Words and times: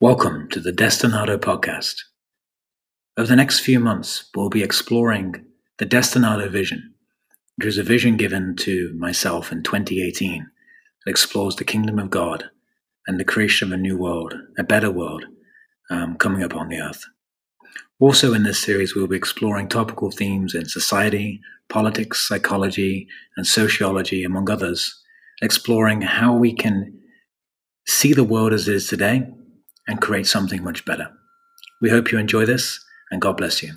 Welcome 0.00 0.48
to 0.50 0.60
the 0.60 0.70
Destinado 0.70 1.38
podcast. 1.38 2.02
Over 3.16 3.26
the 3.26 3.34
next 3.34 3.58
few 3.58 3.80
months, 3.80 4.30
we'll 4.32 4.48
be 4.48 4.62
exploring 4.62 5.44
the 5.78 5.86
Destinado 5.86 6.48
vision, 6.48 6.94
which 7.56 7.66
was 7.66 7.78
a 7.78 7.82
vision 7.82 8.16
given 8.16 8.54
to 8.58 8.94
myself 8.96 9.50
in 9.50 9.64
2018 9.64 10.48
that 11.04 11.10
explores 11.10 11.56
the 11.56 11.64
kingdom 11.64 11.98
of 11.98 12.10
God 12.10 12.44
and 13.08 13.18
the 13.18 13.24
creation 13.24 13.72
of 13.72 13.76
a 13.76 13.82
new 13.82 13.98
world, 13.98 14.34
a 14.56 14.62
better 14.62 14.88
world 14.88 15.24
um, 15.90 16.14
coming 16.16 16.44
upon 16.44 16.68
the 16.68 16.80
earth. 16.80 17.04
Also, 17.98 18.32
in 18.34 18.44
this 18.44 18.62
series, 18.62 18.94
we'll 18.94 19.08
be 19.08 19.16
exploring 19.16 19.66
topical 19.66 20.12
themes 20.12 20.54
in 20.54 20.66
society, 20.66 21.40
politics, 21.68 22.20
psychology, 22.28 23.08
and 23.36 23.48
sociology, 23.48 24.22
among 24.22 24.48
others, 24.48 25.02
exploring 25.42 26.02
how 26.02 26.36
we 26.36 26.52
can 26.52 27.00
see 27.84 28.12
the 28.12 28.22
world 28.22 28.52
as 28.52 28.68
it 28.68 28.76
is 28.76 28.86
today 28.86 29.28
and 29.88 30.00
create 30.00 30.28
something 30.28 30.62
much 30.62 30.84
better. 30.84 31.10
We 31.80 31.90
hope 31.90 32.12
you 32.12 32.18
enjoy 32.18 32.44
this, 32.44 32.84
and 33.10 33.20
God 33.20 33.38
bless 33.38 33.62
you. 33.62 33.72